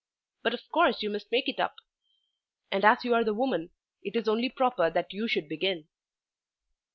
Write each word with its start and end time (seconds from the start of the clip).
But 0.41 0.55
of 0.55 0.61
course 0.71 1.03
you 1.03 1.11
must 1.11 1.31
make 1.31 1.47
it 1.47 1.59
up. 1.59 1.75
And 2.71 2.83
as 2.83 3.05
you 3.05 3.13
are 3.13 3.23
the 3.23 3.35
woman 3.35 3.69
it 4.01 4.15
is 4.15 4.27
only 4.27 4.49
proper 4.49 4.89
that 4.89 5.13
you 5.13 5.27
should 5.27 5.47
begin." 5.47 5.87